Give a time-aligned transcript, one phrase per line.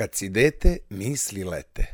[0.00, 1.86] Kad si dete, misli lete.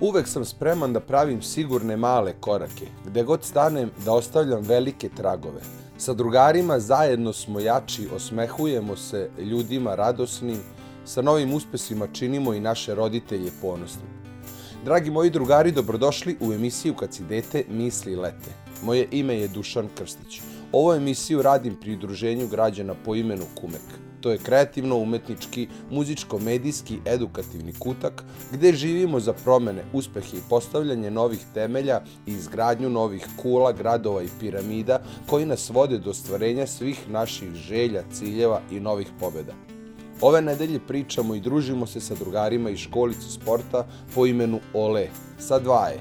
[0.00, 5.85] Uvek sam spreman da pravim sigurne male korake, gde god stanem da ostavljam velike tragove.
[5.98, 10.58] Sa drugarima zajedno smo jači, osmehujemo se ljudima radosnim,
[11.04, 14.08] sa novim uspesima činimo i naše roditelje ponosnim.
[14.84, 18.50] Dragi moji drugari, dobrodošli u emisiju Kad si dete, misli lete.
[18.82, 20.40] Moje ime je Dušan Krstić.
[20.76, 23.86] Ovu emisiju radim pri udruženju građana po imenu Kumek.
[24.20, 32.02] To je kreativno-umetnički, muzičko-medijski, edukativni kutak gde živimo za promene, uspehe i postavljanje novih temelja
[32.26, 38.02] i izgradnju novih kula, gradova i piramida koji nas vode do stvarenja svih naših želja,
[38.12, 39.54] ciljeva i novih pobeda.
[40.20, 45.58] Ove nedelje pričamo i družimo se sa drugarima iz školice sporta po imenu Ole, sa
[45.58, 46.00] dvaje,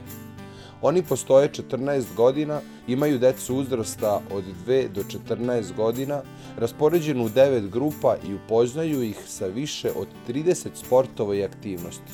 [0.81, 6.21] Oni postoje 14 godina, imaju decu uzrasta od 2 do 14 godina,
[6.57, 12.11] raspoređenu u 9 grupa i upoznaju ih sa više od 30 sportova i aktivnosti.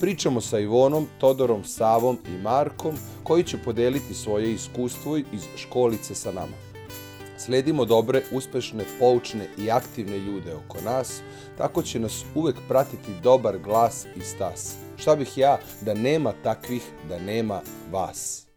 [0.00, 6.32] Pričamo sa Ivonom, Todorom, Savom i Markom, koji će podeliti svoje iskustvo iz školice sa
[6.32, 6.69] nama.
[7.44, 11.20] Sledimo dobre, uspešne, poučne i aktivne ljude oko nas,
[11.58, 14.74] tako će nas uvek pratiti dobar glas i stas.
[14.96, 18.49] Šta bih ja da nema takvih, da nema vas.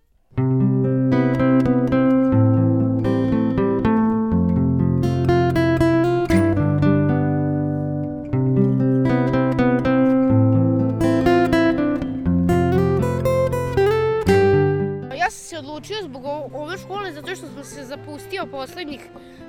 [15.34, 19.02] Sam se odlučio zbog ove škole zato što sam se zapustio poslednjih,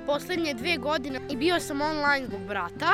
[0.07, 2.93] poslednje dve godine i bio sam online zbog brata,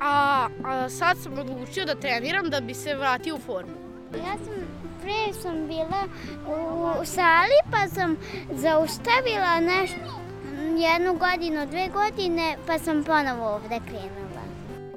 [0.00, 3.72] a, a sad sam odlučio da treniram da bi se vratio u formu.
[4.16, 4.54] Ja sam,
[5.02, 6.04] pre sam bila
[7.02, 8.16] u sali pa sam
[8.52, 10.24] zaustavila nešto,
[10.76, 14.44] jednu godinu, dve godine, pa sam ponovo ovde krenula.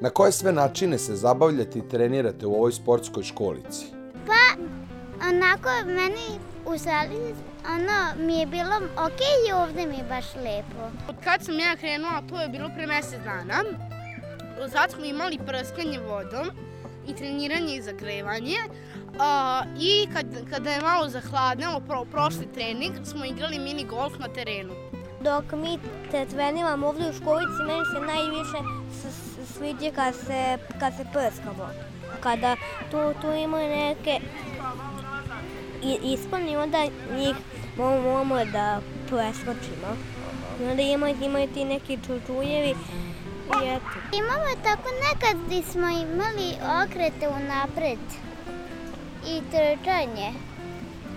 [0.01, 3.85] Na koje sve načine se zabavljate i trenirate u ovoj sportskoj školici?
[4.27, 4.61] Pa,
[5.29, 7.35] onako, meni u sali,
[7.69, 9.19] ono, mi je bilo ok
[9.49, 10.83] i ovde mi je baš lepo.
[11.09, 13.63] Od kad sam ja krenula, to je bilo pre mesec dana,
[14.71, 16.47] sad smo imali prskanje vodom
[17.07, 18.57] i treniranje i zagrevanje.
[19.19, 24.27] A, I kad, kada je malo zahladnelo, pro, prošli trening, smo igrali mini golf na
[24.27, 24.73] terenu.
[25.21, 25.79] Dok mi
[26.11, 28.57] te treniramo ovde u školici, meni se najviše
[29.53, 31.69] sviđa kad se, kad se prskamo.
[32.19, 32.55] Kada
[32.91, 34.19] tu, tu imaju neke
[35.87, 36.77] i- ispane i onda
[37.13, 37.35] njih
[37.77, 39.89] moramo, da preskočimo.
[40.61, 43.97] I onda imaju, imaju ti neki čučuljevi i eto.
[44.13, 46.53] Imamo tako nekad gdje smo imali
[46.83, 47.99] okrete u napred
[49.27, 50.33] i trčanje.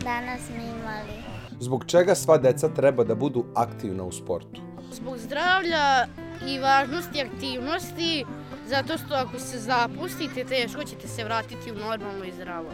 [0.00, 1.20] Danas smo imali.
[1.60, 4.60] Zbog čega sva deca treba da budu aktivna u sportu?
[4.92, 6.06] Zbog zdravlja
[6.46, 8.24] i važnosti aktivnosti,
[8.66, 12.70] zato što ako se zapustite, teško ćete se vratiti u normalno i zdravo.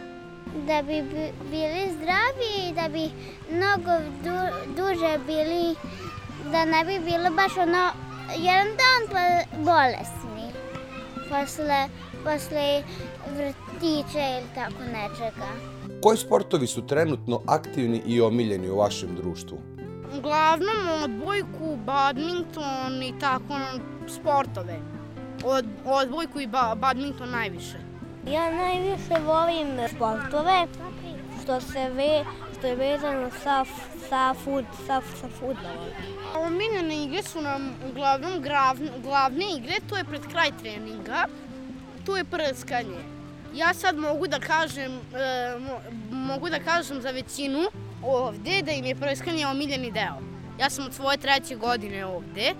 [0.57, 3.09] Da bi bi- bili zdravi i da bi
[3.51, 3.91] mnogo
[4.23, 4.37] du,
[4.73, 5.75] duže bili,
[6.51, 7.89] da ne bi bilo baš ono
[8.37, 9.23] jedan dan pa
[9.61, 10.51] bolesni.
[11.29, 11.87] Posle,
[12.23, 12.83] posle
[13.27, 15.47] vrtića ili tako nečega.
[16.01, 19.57] Koji sportovi su trenutno aktivni i omiljeni u vašem društvu?
[20.17, 23.53] Uglavnom odbojku, badminton i tako
[24.09, 24.79] sportove.
[25.45, 27.77] Od, odbojku i ba, badminton najviše.
[28.31, 30.67] Ja najviše volim sportove
[31.43, 32.25] što se ve,
[32.57, 33.65] što je vezano sa,
[34.09, 35.89] sa, fut, sa, sa futbolom.
[36.35, 41.25] Omiljene igre su nam uglavnom glavne, glavne igre, to je pred kraj treninga,
[42.05, 42.99] to je prskanje.
[43.55, 45.79] Ja sad mogu da kažem, e, mo,
[46.11, 47.59] mogu da kažem za većinu
[48.03, 50.19] ovde da im je prskanje omiljeni deo.
[50.59, 52.53] Ja sam od svoje treće godine ovde,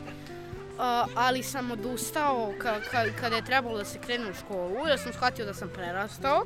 [1.15, 5.13] ali sam odustao ka, ka, kada je trebalo da se krene u školu, jer sam
[5.13, 6.45] shvatio da sam prerastao,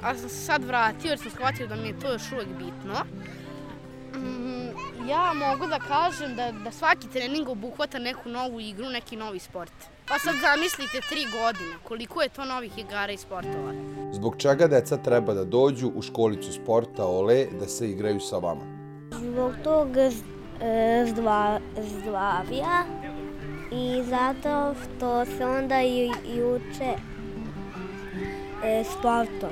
[0.00, 3.04] a sam se sad vratio jer sam shvatio da mi je to još uvek bitno.
[4.14, 9.38] Mm, ja mogu da kažem da, da svaki trening obuhvata neku novu igru, neki novi
[9.38, 9.72] sport.
[10.08, 13.72] Pa sad zamislite tri godine, koliko je to novih igara i sportova.
[14.12, 18.64] Zbog čega deca treba da dođu u školicu sporta Ole da se igraju sa vama?
[19.12, 20.10] Zbog tog e,
[21.06, 21.60] zdva,
[21.98, 22.84] zdravija
[23.72, 26.94] i zato što se onda i, i uče
[28.64, 29.50] e, sportom.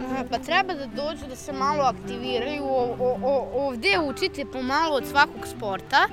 [0.00, 4.96] Aha, pa treba da dođu da se malo aktiviraju, o, o, o, ovde učite pomalo
[4.96, 6.08] od svakog sporta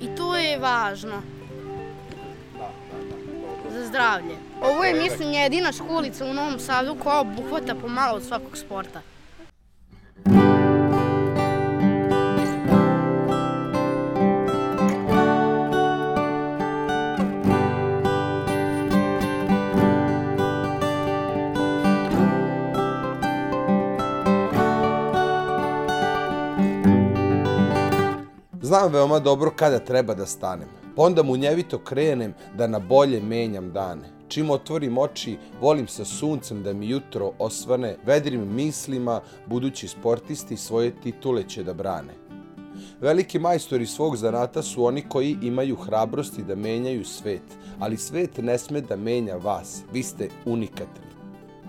[0.00, 1.22] i to je važno.
[3.72, 4.36] Za zdravlje.
[4.62, 9.00] Ovo je, mislim, jedina školica u Novom Sadu koja obuhvata pomalo od svakog sporta.
[28.76, 30.68] Znam veoma dobro kada treba da stanem.
[30.96, 34.10] Pa onda munjevito krenem da na bolje menjam dane.
[34.28, 41.00] Čim otvorim oči, volim sa suncem da mi jutro osvane vedrim mislima, budući sportisti svoje
[41.00, 42.14] titule će da brane.
[43.00, 48.58] Veliki majstori svog zanata su oni koji imaju hrabrosti da menjaju svet, ali svet ne
[48.58, 51.05] sme da menja vas, vi ste unikatni.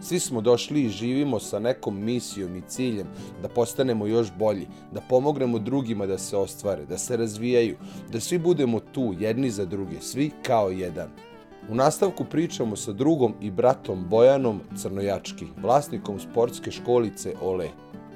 [0.01, 3.07] Svi smo došli i živimo sa nekom misijom i ciljem
[3.41, 7.75] da postanemo još bolji, da pomognemo drugima da se ostvare, da se razvijaju,
[8.11, 11.09] da svi budemo tu jedni za druge, svi kao jedan.
[11.69, 17.69] U nastavku pričamo sa drugom i bratom Bojanom Crnojački, vlasnikom sportske školice Ole.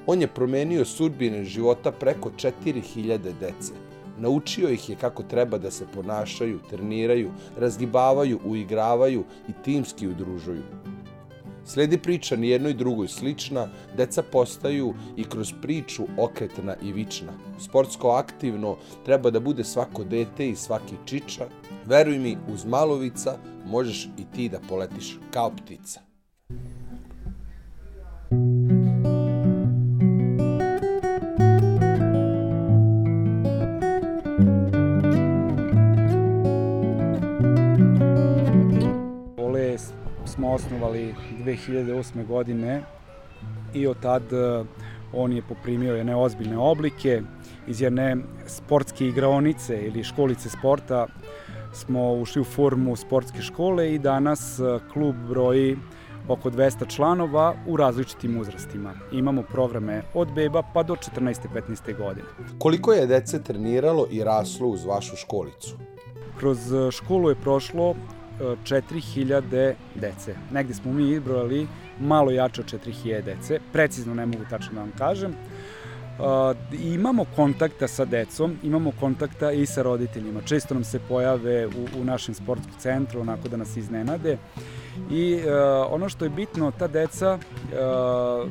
[0.06, 3.72] On je promenio sudbine života preko 4000 dece.
[4.18, 10.62] Naučio ih je kako treba da se ponašaju, treniraju, razgibavaju, uigravaju i timski udružuju.
[11.64, 17.32] Sledi priča ni jednoj drugoj slična, deca postaju i kroz priču okretna i vična.
[17.58, 21.46] Sportsko aktivno treba da bude svako dete i svaki čiča.
[21.86, 26.11] Veruj mi, uz malovica možeš i ti da poletiš kao ptica.
[40.58, 41.14] Smo osnovali
[41.44, 42.26] 2008.
[42.26, 42.82] godine
[43.74, 44.64] i od tad e,
[45.12, 47.22] on je poprimio jedne ozbiljne oblike.
[47.66, 48.16] Iz jedne
[48.46, 51.06] sportske igraonice ili školice sporta
[51.72, 54.62] smo ušli u formu sportske škole i danas e,
[54.92, 55.76] klub broji
[56.28, 58.94] oko 200 članova u različitim uzrastima.
[59.12, 61.36] Imamo programe od beba pa do 14.
[61.54, 61.96] 15.
[61.96, 62.28] godine.
[62.58, 65.76] Koliko je dece treniralo i raslo uz vašu školicu?
[66.38, 66.58] Kroz
[66.90, 67.94] školu je prošlo
[68.40, 70.34] 4000 dece.
[70.52, 71.68] Negde smo mi izbrojali
[72.00, 75.34] malo jače od 4000 dece, precizno ne mogu tačno da vam kažem.
[76.18, 80.40] Uh, imamo kontakta sa decom, imamo kontakta i sa roditeljima.
[80.42, 84.38] Često nam se pojave u, u našem sportskom centru, onako da nas iznenade.
[85.10, 85.42] I uh,
[85.90, 88.50] ono što je bitno, ta deca uh,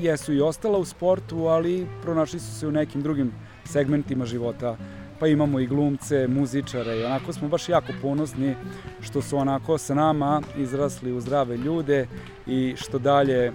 [0.00, 3.32] jesu i ostala u sportu, ali pronašli su se u nekim drugim
[3.64, 4.76] segmentima života
[5.22, 8.54] pa imamo i glumce, muzičare i onako smo baš jako ponosni
[9.00, 12.06] što su onako sa nama izrasli u zdrave ljude
[12.46, 13.52] i što dalje,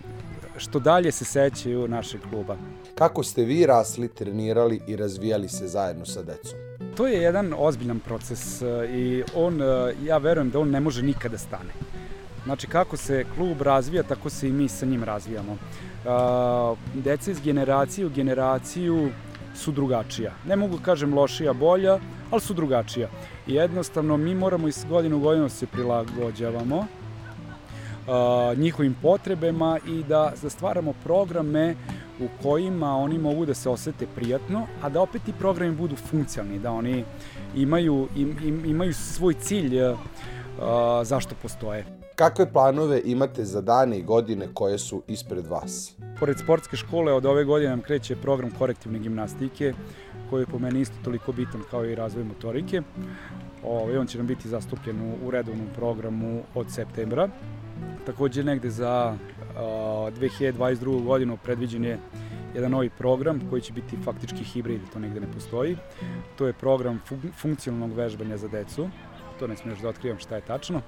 [0.57, 2.57] što dalje se sećaju našeg kluba.
[2.95, 6.59] Kako ste vi rasli, trenirali i razvijali se zajedno sa decom?
[6.97, 11.03] To je jedan ozbiljan proces e, i on, e, ja verujem da on ne može
[11.03, 11.73] nikada da stane.
[12.45, 15.53] Znači kako se klub razvija, tako se i mi sa njim razvijamo.
[15.53, 15.59] E,
[16.93, 19.09] deca iz generacije u generaciju
[19.57, 20.33] su drugačija.
[20.47, 21.99] Ne mogu kažem lošija, bolja,
[22.31, 23.09] ali su drugačija.
[23.47, 26.77] I jednostavno mi moramo iz godine u godinu da se prilagođavamo
[28.07, 31.75] uh, njihovim potrebama i da, da stvaramo programe
[32.19, 36.59] u kojima oni mogu da se osete prijatno, a da opet ti programi budu funkcionalni,
[36.59, 37.03] da oni
[37.55, 39.97] imaju, im, im, imaju svoj cilj uh,
[41.03, 41.85] zašto postoje.
[42.15, 45.96] Kakve planove imate za dane i godine koje su ispred vas?
[46.19, 49.73] Pored sportske škole od ove godine nam kreće program korektivne gimnastike,
[50.29, 52.81] koji je po meni isto toliko bitan kao i razvoj motorike.
[53.63, 57.29] Ove, ovaj, on će nam biti zastupljen u, redovnom programu od septembra.
[58.05, 59.17] Takođe negde za
[59.57, 61.03] a, 2022.
[61.03, 61.99] godinu predviđen je
[62.55, 65.77] jedan novi program koji će biti faktički hibrid, to negde ne postoji.
[66.37, 68.89] To je program fun funkcionalnog vežbanja za decu.
[69.39, 70.81] To ne smiješ da otkrivam šta je tačno.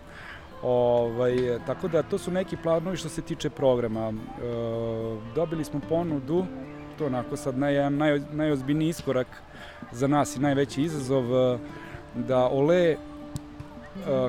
[0.63, 4.07] Ovaj, tako da to su neki planovi što se tiče programa.
[4.09, 4.13] E,
[5.35, 6.45] dobili smo ponudu,
[6.97, 9.27] to onako sad naj, naj, najozbiljniji iskorak
[9.91, 11.57] za nas i najveći izazov, e,
[12.15, 12.97] da Ole e,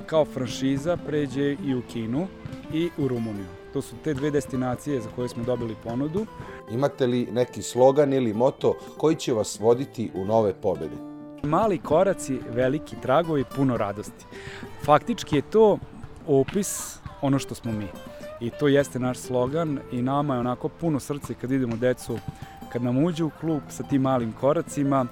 [0.07, 2.27] kao franšiza pređe i u Kinu
[2.73, 3.47] i u Rumuniju.
[3.73, 6.27] To su te dve destinacije za koje smo dobili ponudu.
[6.71, 10.97] Imate li neki slogan ili moto koji će vas voditi u nove pobede?
[11.43, 14.27] Mali koraci, veliki tragovi, puno radosti.
[14.85, 15.79] Faktički je to
[16.27, 17.87] opis ono što smo mi.
[18.41, 22.19] I to jeste naš slogan i nama je onako puno srce kad idemo decu,
[22.73, 25.07] kad nam uđu u klub sa tim malim koracima,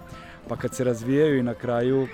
[0.48, 2.06] pa kad se razvijaju i na kraju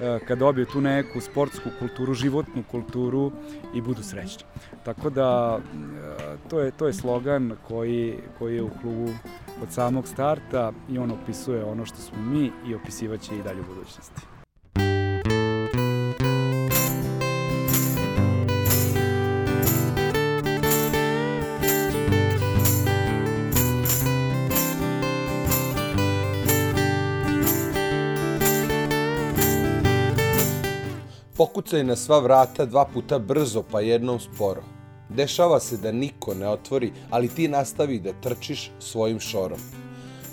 [0.00, 3.32] e, kad dobiju tu neku sportsku kulturu, životnu kulturu
[3.74, 4.44] i budu srećni.
[4.84, 9.08] Tako da e, to je, to je slogan koji, koji je u klubu
[9.62, 13.74] od samog starta i on opisuje ono što smo mi i opisivaće i dalje u
[13.74, 14.31] budućnosti.
[31.72, 34.62] Zakucaj na sva vrata dva puta brzo pa jednom sporo.
[35.08, 39.58] Dešava se da niko ne otvori, ali ti nastavi da trčiš svojim šorom.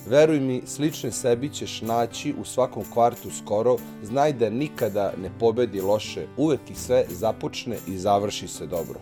[0.08, 5.82] Veruj mi, slične sebi ćeš naći u svakom kvartu skoro, znaj da nikada ne pobedi
[5.82, 9.00] loše, uvek i sve započne i završi se dobro.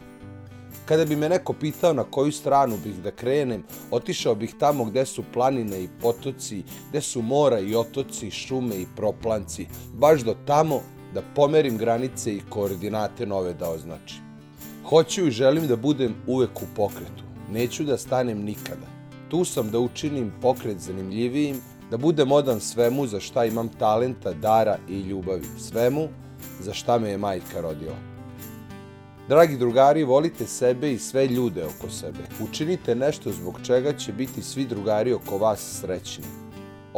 [0.85, 5.05] Kada bi me neko pitao na koju stranu bih da krenem, otišao bih tamo gde
[5.05, 10.81] su planine i potoci, gde su mora i otoci, šume i proplanci, baš do tamo
[11.13, 14.27] da pomerim granice i koordinate nove da označim.
[14.89, 17.23] Hoću i želim da budem uvek u pokretu.
[17.51, 18.87] Neću da stanem nikada.
[19.29, 21.61] Tu sam da učinim pokret zanimljivijim,
[21.91, 25.45] da budem odan svemu za šta imam talenta, dara i ljubavi.
[25.59, 26.07] Svemu
[26.59, 27.95] za šta me je majka rodila.
[29.29, 32.19] Dragi drugari, volite sebe i sve ljude oko sebe.
[32.49, 36.46] Učinite nešto zbog čega će biti svi drugari oko vas srećni.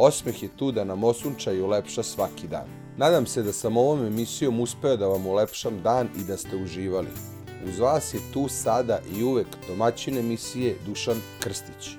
[0.02, 2.68] Osmeh je tu da nam osunča i ulepša svaki dan.
[2.96, 7.08] Nadam se da sam ovom emisijom uspeo da vam ulepšam dan i da ste uživali.
[7.68, 11.90] Uz vas je tu sada i uvek domaćin emisije Dušan Krstić.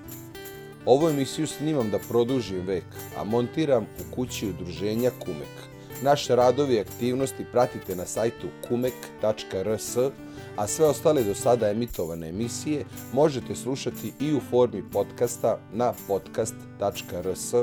[0.85, 2.85] Ovu emisiju snimam da produžim vek,
[3.17, 5.55] a montiram u kući udruženja Kumek.
[6.03, 9.97] Naše radovi i aktivnosti pratite na sajtu kumek.rs,
[10.57, 17.53] a sve ostale do sada emitovane emisije možete slušati i u formi podcasta na podcast.rs,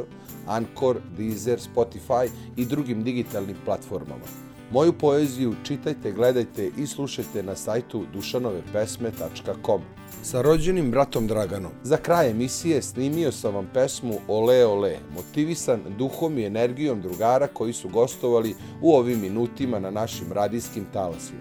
[0.46, 4.24] Anchor, Deezer, Spotify i drugim digitalnim platformama.
[4.72, 9.82] Moju poeziju čitajte, gledajte i slušajte na sajtu dušanovepesme.com.
[10.22, 11.72] Sa rođenim bratom Draganom.
[11.82, 17.72] Za kraj emisije snimio sam vam pesmu Ole Ole, motivisan duhom i energijom drugara koji
[17.72, 21.40] su gostovali u ovim minutima na našim radijskim talasima.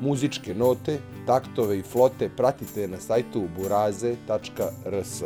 [0.00, 5.22] Muzičke note, taktove i flote pratite na sajtu buraze.rs.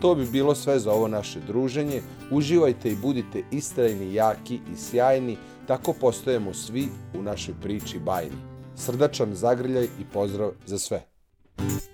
[0.00, 2.02] To bi bilo sve za ovo naše druženje.
[2.30, 5.36] Uživajte i budite istrajni, jaki i sjajni,
[5.66, 6.88] tako postojemo svi
[7.18, 8.36] u našoj priči bajni.
[8.76, 11.02] Srdačan zagrljaj i pozdrav za sve.
[11.58, 11.91] Ole,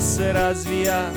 [0.00, 1.10] Se razvija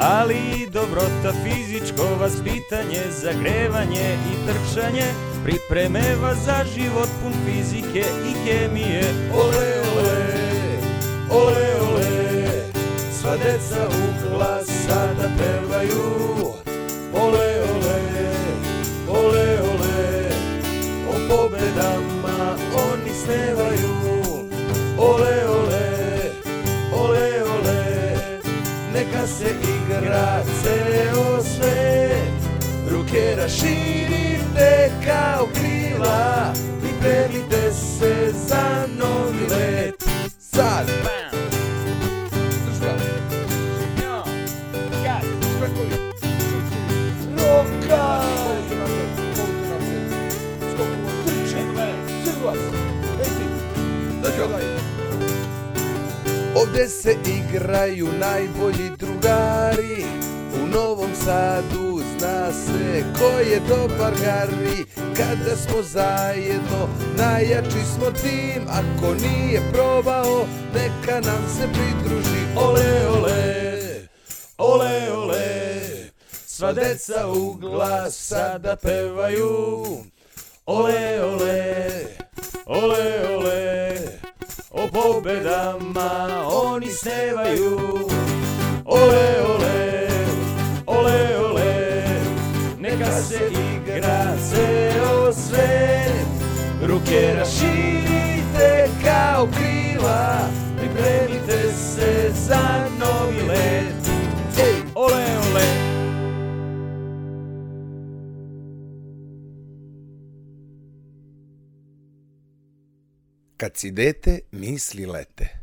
[0.00, 5.06] Ali dobrota fizičko vaspitanje Zagrevanje i trčanje
[5.44, 9.02] Pripreme vas za život pun fizike i hemije
[9.34, 10.40] ole, ole,
[11.30, 12.40] ole, ole,
[13.20, 16.02] sva deca u glas sada pevaju.
[17.14, 18.00] Ole, ole,
[19.08, 20.28] ole, ole,
[21.08, 22.56] o pobedama
[22.92, 23.94] oni snevaju.
[24.98, 25.69] Ole, ole,
[29.20, 32.40] neka se igra ceo svet.
[32.90, 37.59] Ruke raširite kao krila, pripremite
[56.70, 60.04] Ovde se igraju najbolji drugari.
[60.62, 64.84] U Novom Sadu zna se ko je dobar Gari
[65.16, 68.62] Kada smo zajedno najjači smo tim.
[68.68, 72.40] Ako nije probao neka nam se pridruži.
[72.56, 73.72] Ole ole,
[74.58, 75.70] ole ole.
[76.46, 79.84] Sva deca u glas sada pevaju.
[80.66, 82.04] Ole ole,
[82.66, 83.79] ole ole
[84.90, 87.78] O pobedama oni snevaju
[113.60, 115.59] Kad si dete, misli lete.